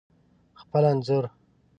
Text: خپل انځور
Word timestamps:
خپل 0.61 0.83
انځور 0.91 1.25